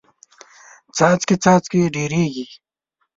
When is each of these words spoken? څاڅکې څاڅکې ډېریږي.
څاڅکې 0.95 1.35
څاڅکې 1.43 1.81
ډېریږي. 1.95 2.45